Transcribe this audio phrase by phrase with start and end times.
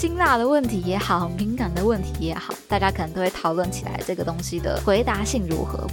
[0.00, 5.84] 辛辣的问题也好，敏感的问题也好，大家可能都会讨论起来这个东西的回答性如何。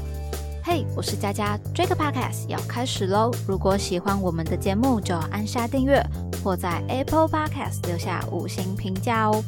[0.64, 3.32] 嘿，我是佳佳，这个 podcast 要开始喽！
[3.48, 6.00] 如果喜欢我们的节目，就按下订阅，
[6.44, 9.44] 或在 Apple Podcast 留下五星评价哦。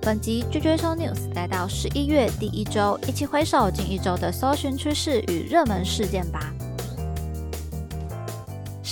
[0.00, 6.50] 本集追追搜 news 来到十一月第一周，一起回首近一周的搜寻趋势与热门事件吧。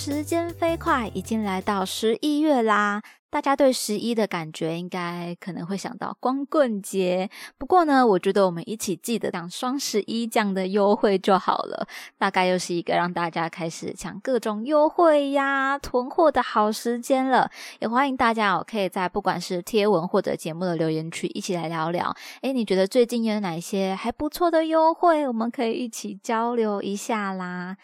[0.00, 3.02] 时间飞快，已经来到十一月啦。
[3.30, 7.28] 大家对十一的感觉，应该可能会想到光棍节。
[7.58, 11.88] 不过呢，我觉得我们一起记得讲双十一这样的优惠就好了。
[12.16, 17.50] 大概又是一个让大家开始抢各种优惠呀、囤货的好时间了。
[17.80, 22.14] 也欢迎大家哦，可以在不管是贴文或者节目的留言区一起来聊聊。
[22.42, 25.26] 诶，你觉得最近有哪些还不错的优惠？
[25.26, 27.76] 我们可以一起交流一下啦。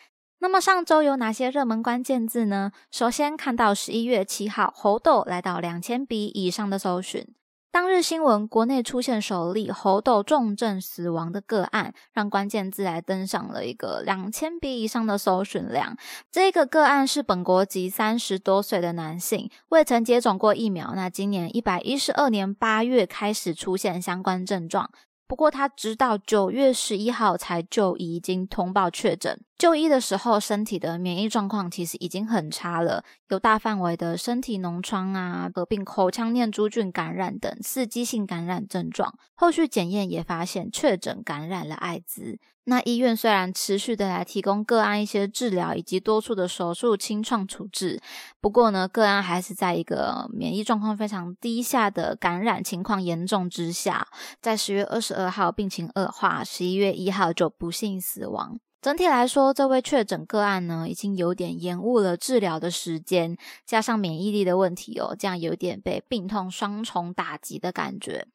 [0.44, 2.70] 那么上周有哪些热门关键字呢？
[2.90, 7.26] 首先看到十一月七号，猴痘来到两千笔以上的搜寻。
[7.72, 15.96] 当日新闻，国内出现首例猴痘重症死亡的个案，让关键字来登上了一个两千笔以上的搜寻量。
[16.30, 20.92] 这个个案是本国籍三十多岁的男性，未曾接种过疫苗。
[20.94, 24.90] 那今年一百一十二年八月开始出现相关症状。
[25.26, 29.40] 不过他直到九月十一号才就医，已经通报确诊。
[29.56, 39.14] 就医的时候，身体的免疫状况其实已经很差了，有大范围的身体脓疮啊，合并口腔念珠菌感染等刺激性感染症状。
[39.34, 42.38] 后续检验也发现确诊感染了艾滋。
[42.66, 48.00] 那医院虽然持续的来提供个案一些治疗以及多处的手术清创处置，
[48.40, 54.08] 不过呢，个案还是在一个免疫状况非常低下的感染情况严重之下，
[54.40, 58.58] 在十月二十二号病情恶化，十一月一号就不幸死亡。
[58.80, 68.26] 整体来说，这位确诊个案呢，已经有点延误了治疗的时间，加上免疫力的问题哦，这样有点被病痛双重打击的感觉。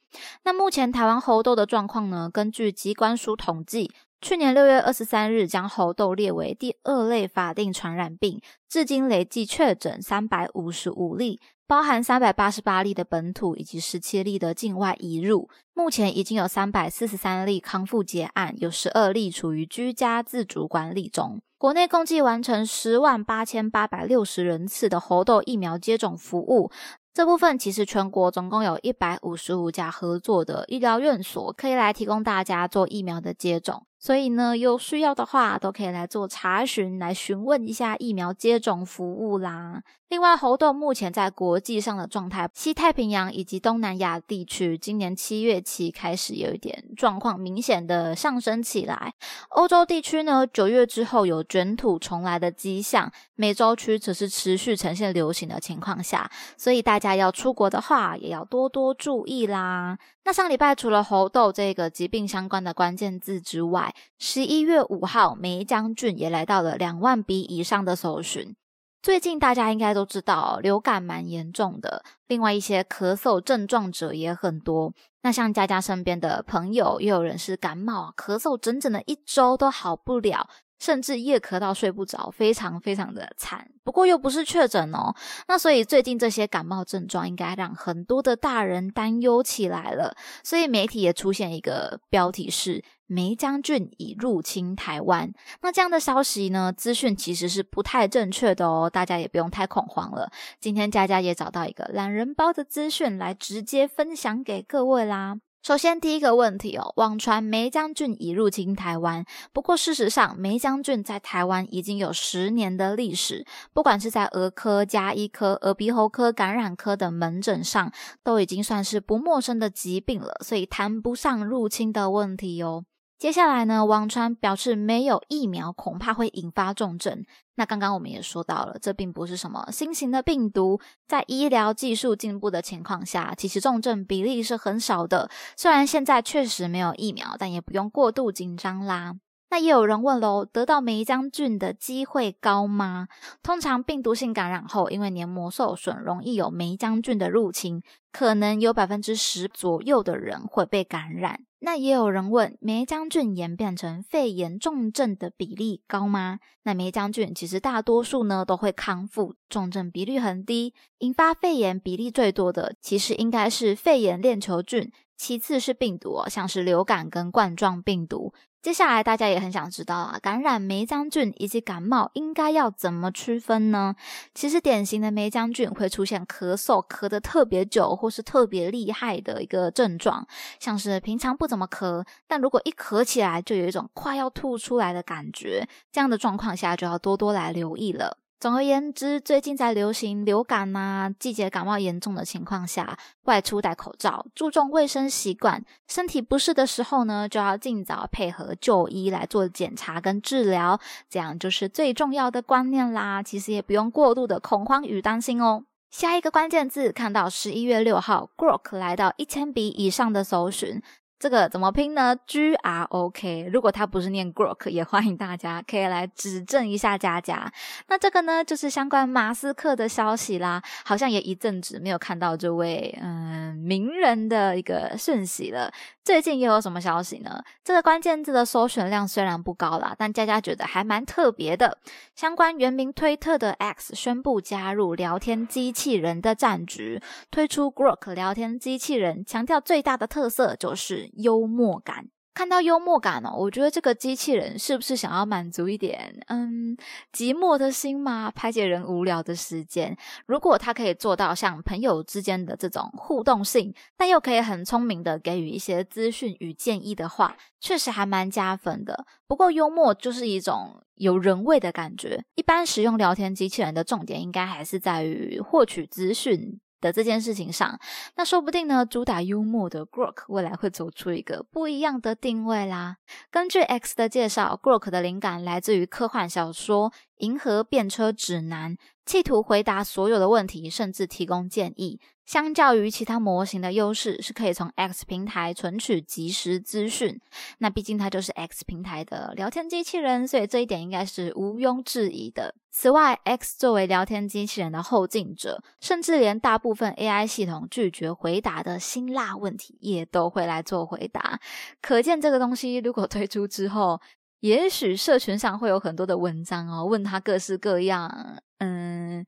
[0.43, 2.30] 那目前台湾猴痘的状况呢？
[2.31, 3.91] 根据机关署统计。
[4.21, 15.49] 去年六月二十三日，将猴痘列为第二类法定传染病，至今累计确诊三百五十五例，包含三百八十八例的本土以及十七例的境外移入。
[15.73, 21.41] 目前已经有三百四十三例康复结案，有十二例处于居家自主管理中。
[21.58, 26.69] 国内共计完成十万八千八百六十人次的猴痘疫苗接种服务。
[27.13, 33.85] 这部分其实全国总共有一百五十五家合作的医疗院所，可以来提供大家做疫苗的接种。
[33.99, 39.83] 所以呢，有需要的话，都可以来做查询，来询问一下疫苗接种服务啦。
[40.09, 49.14] 另外，猴痘目前在国际上的状态，西太平洋以及东南亚地区，今年七月起开始有一点状况明显的上升起来。
[49.49, 59.99] 欧洲地区呢，九月之后有卷土重来的迹象，美洲区则是持续呈现流行的情况下，所以大家要出国的话，也要多多注意啦。
[60.26, 68.55] 那上礼拜除了猴痘这个疾病相关的关键字之外，十一月五号，梅将军也来到了两万笔以上的搜寻。
[69.02, 74.93] 最近大家应该都知道，流感蛮严重的，另外一些咳嗽症状者也很多。
[75.21, 80.49] 那像佳佳身边的朋友，又有人是感冒，咳嗽整整的一周都好不了。
[80.80, 83.70] 甚至夜咳到睡不着，非常非常的惨。
[83.83, 85.14] 不过又不是确诊哦，
[85.49, 90.15] 那所以最近这些感冒症状应该让很多的大人担忧起来了。
[90.42, 95.33] 所以媒体也出现一个标题是“梅将军已入侵台湾”。
[95.61, 100.31] 那这样的消息呢，资讯其实是不太正确的哦，大家也不用太恐慌了。
[100.61, 105.39] 今天佳佳也找到一个懒人包的资讯来直接分享给各位啦。
[105.61, 109.26] 首先，第一个问题哦，网传梅将军已入侵台湾。
[109.52, 117.91] 不过，事实上，梅将军在台湾已经有十年的历史，不管是在儿科、加医科、耳鼻喉科、感染科的门诊上，
[118.23, 122.86] 都已经算是不陌生的疾病了，所以谈不上入侵的问题哦。
[123.19, 127.25] 接下来呢，王川表示没有疫苗恐怕会引发重症。
[127.55, 135.29] 那刚刚我们也说到了，这并不是什么新型的病毒，在医疗技术进步的情况下，其实重症比例是很少的。
[135.57, 139.15] 虽然现在确实没有疫苗，但也不用过度紧张啦。
[139.49, 143.09] 那也有人问喽，得到梅将军的机会高吗？
[143.44, 147.83] 通常病毒性感染后，因为黏膜受损，容易有梅将军的入侵，
[148.13, 151.41] 可能有百分之十左右的人会被感染。
[151.61, 156.39] 那也有人问，梅将军演变成肺炎重症的比例高吗？
[156.63, 160.73] 那梅将军其实大多数呢都会康复，重症比率很低。
[161.00, 164.89] 引发肺炎比例最多的，其实应该是肺炎链球菌。
[165.19, 168.33] 其次是病毒哦，像是流感跟冠状病毒。
[168.62, 173.95] 接下来大家也很想知道啊，感染梅浆菌以及感冒应该要怎么区分呢？
[174.33, 180.25] 其实典型的梅浆菌会出现咳嗽咳得特别久或是特别厉害的一个症状，
[180.57, 188.18] 像是平常不怎么咳，但如果一咳起来就有一种快要吐出来的感觉，这样的状况下就要多多来留意了。
[188.39, 195.62] 总而言之，最近在流行流感呐，季节感冒严重的情况下，外出戴口罩，注重卫生习惯。
[195.89, 203.21] 身体不适的时候呢，就要尽早配合就医来做检查跟治疗，这样就是最重要的观念啦。
[203.21, 205.65] 其实也不用过度的恐慌与担心哦。
[205.92, 210.81] 下一个关键字，看到十一月六号，Grok 来到一千笔以上的搜寻。
[211.19, 213.50] 这个怎么拼呢？G R O K。
[213.51, 217.51] 如果它不是念 Grok，也欢迎大家可以来指正一下佳佳。
[217.88, 220.63] 那这个呢，就是相关马斯克的消息啦。
[220.86, 225.69] 好像也一阵子没有看到这位嗯名人的一个讯息了。
[226.09, 227.44] 最近又有什么消息呢？
[227.63, 231.77] 这个关键字的搜寻量虽然不高啦，但佳佳觉得还蛮特别的。
[232.15, 241.11] 相关原名推特的 X 宣布加入聊天机器人的战局，推出 Grok 聊天机器人，强调最大的特色就是。
[241.13, 246.77] 幽默感，看到幽默感哦，我觉得这个机器人是不是想要满足一点嗯
[247.11, 249.97] 寂寞的心嘛，排解人无聊的时间？
[250.25, 259.05] 如果它可以做到像朋友之间的这种互动性，但又可以很聪明的给予一些资讯与建议的话，确实还蛮加分的。
[259.27, 266.59] 不过幽默就是一种有人味的感觉，一般使用聊天机器人的重点应该还是在于获取资讯。
[266.81, 267.79] 的这件事情上，
[268.15, 272.97] 那说不定呢，主打幽默的 Grok 未来会走出一个不一样的定位啦。
[273.29, 281.99] 根据 X 的介绍，Grok 的灵感来自于科幻小说《银河便车指南》，企图回答所有的问题，甚至提供建议。
[282.29, 287.19] 相较于其他模型的优势，是可以从 X 平台存取即时资讯。
[287.57, 292.53] 那毕竟它就是 X 平台的聊天机器人，所以这一点应该是毋庸置疑的。
[292.69, 301.39] 此外，X 作为聊天机器人的后进者，甚至连大部分 AI 系统拒绝回答的辛辣问题，也都会来做回答。
[301.81, 303.99] 可见这个东西如果推出之后，
[304.41, 309.25] 也许社群上会有很多的文章哦，问他各式各样，嗯。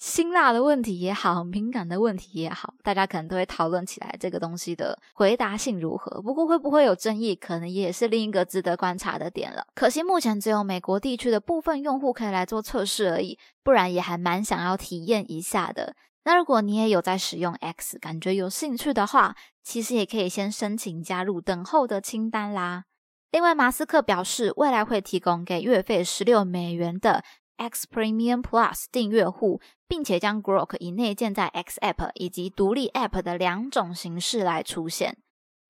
[0.00, 6.22] 辛辣的问题也好，敏感的问题也好，大家可能都会讨论起来这个东西的回答性如何。
[6.22, 9.66] 不过会不会有争议，可能也是另一个值得观察的点了。
[9.74, 15.94] 可惜目前只有美国地区的部分用户可以来做测试而已，不然也还蛮想要体验一下的。
[16.24, 22.84] 那如果你也有在使用 X，感觉有兴趣的话，其实也可以先申请加入等候的清单啦。
[23.30, 27.22] 另外，马斯克表示未来会提供给月费十六美元的。
[27.60, 29.60] X Premium Plus 订阅户，
[29.90, 35.18] 并且将 Grok 以内建在 X App 以及独立 App 的两种形式来出现。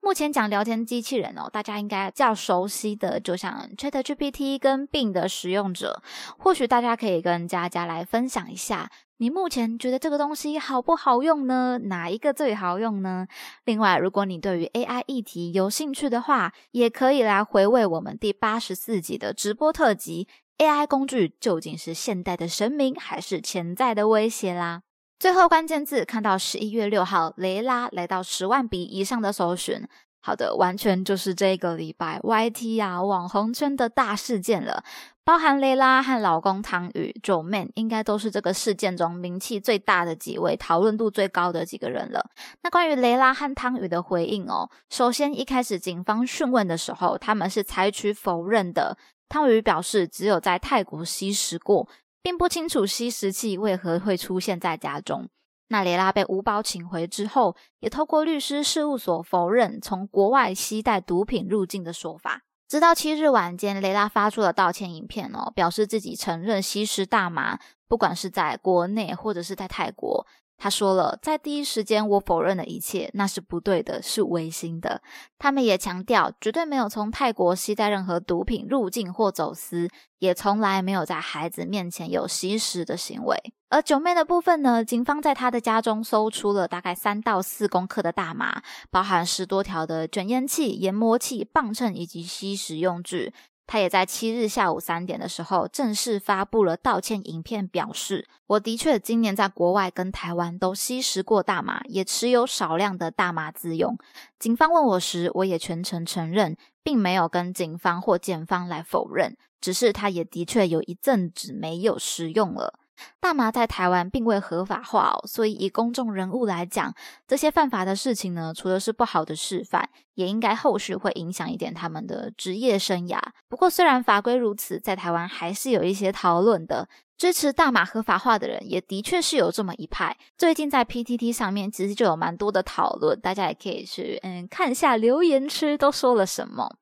[0.03, 6.03] 目前讲聊天机器人哦，大家应该较熟悉的，就像 ChatGPT 跟 Bing 的使用者，
[6.37, 11.79] 或许大家可以跟佳佳来分享一下，你目前觉得这个东西好不好用呢？
[11.85, 13.27] 哪一个最好用呢？
[13.65, 20.29] 另外，如果你对于 AI 议题有兴趣的话，也可以来回味我们第八十四集的直播特辑。
[20.61, 24.83] AI 工具究竟是现代的神明，还是潜在的威胁啦？
[25.19, 29.83] 最后关键字看到十一月六号，雷拉来到十万笔以上的搜寻。
[30.21, 34.85] 好的，完全就是这个礼拜 YT 啊网红圈的大事件了，
[35.25, 42.29] 包含雷拉和老公汤宇、九 man，应该都是这个事件中名气最大的几位，讨论度最高的几个人了。
[42.62, 48.99] 那关于雷拉和汤宇的回应哦，首先一开始警方讯问的时候，他们是采取否认的。
[49.31, 51.89] 汤宇表示，只有在泰国吸食过，
[52.21, 55.29] 并不清楚吸食器为何会出现在家中。
[55.69, 62.43] 那雷拉被吴宝请回之后，也透过律师事务所否认从国外携带毒品入境的说法。
[62.69, 70.27] 直到七日晚间，雷拉发出了道歉影片哦，表示自己承认吸食大麻，不管是在国内或者是在泰国。
[70.62, 75.00] 他说了，在第一时间我否认了一切，那是不对的，是违心的。
[75.38, 79.88] 他们也强调，绝对没有从泰国携带任何毒品入境或走私，
[80.19, 83.55] 也从来没有在孩子面前有吸食的行为。
[83.71, 93.33] 而九妹的部分呢，警方在他的家中搜出了大概三到四公克的大麻，包含十多条的卷烟器、研磨器、磅秤以及吸食用具。
[93.73, 103.97] 他也在七日下午三点的时候正式发布了道歉影片，表示：“我的确今年在国外跟台湾都吸食过大麻，也持有少量的大麻自用。
[104.41, 112.75] 警方问我时，我也全程承认，并没有跟警方或检方来否认，只是他也的确有一阵子没有食用了。”
[113.21, 116.95] 大麻在台湾并未合法化哦，所以以公众人物来讲，
[117.26, 123.19] 这些犯法的事情呢，除了是不好的示范，也应该后续会影响一点他们的职业生涯。
[123.49, 126.88] 不过，虽然法规如此，在台湾还是有一些讨论的。
[127.19, 130.16] 支持大麻合法化的人，也的确是有这么一派。
[130.38, 136.76] 最近在 PTT 上面，其实就有蛮多的讨论，大家也可以去嗯看一下留言区都说了什么。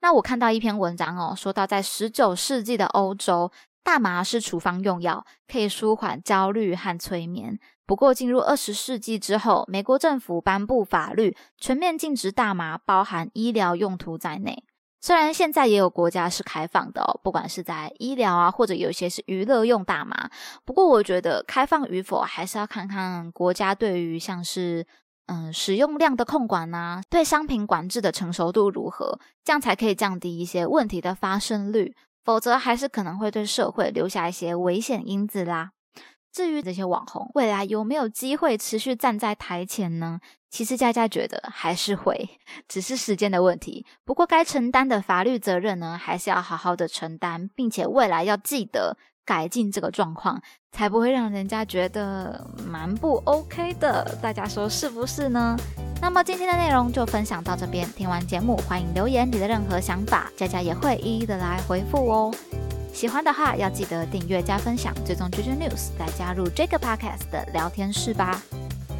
[0.00, 3.52] 那我看到一篇文章哦，说到在十九世纪的欧洲，
[3.86, 7.56] 大麻是处方用药，可以舒缓焦虑和催眠。
[7.86, 14.64] 不过进入二十世纪之后，美国政府颁布法律，全面禁止大麻，包含医疗用途在内。
[15.00, 20.28] 虽然现在也有国家是开放的，不管是在医疗啊，或者有些是娱乐用大麻。
[20.64, 24.84] 不过我觉得开放与否还是要看看国家对于像是
[25.26, 31.94] 嗯使用量的控管呐，对商品管制的成熟度如何，这样才可以降低一些问题的发生率。
[32.26, 35.75] 否则还是可能会对社会留下一些危险因子啦。
[36.36, 40.20] 至于这些网红未来有没有机会持续站在台前呢？
[40.50, 42.28] 其实佳佳觉得还是会，
[42.68, 43.86] 只是时间的问题。
[44.04, 54.04] 不过该承担的法律责任呢，还是要好好的承担，并且未来要记得改进这个状况，才不会让人家觉得蛮不 OK 的。
[54.20, 55.56] 大家说是不是呢？
[56.02, 57.88] 那么今天的内容就分享到这边。
[57.92, 62.34] 听完节目，欢迎留言你的任何想法，佳佳也会一一的来回复哦。
[62.96, 68.40] 喜欢的话要记得订阅加分享，追踪 JJ News，来加入这个 Podcast 的聊天室吧。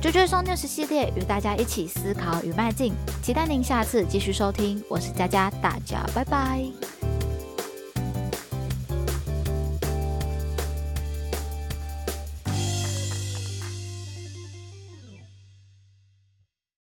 [0.03, 4.85] 追追双 news 系列与大家一起思考与迈进，期待您下次继续收听。
[4.91, 6.96] 我是佳佳，大家拜拜。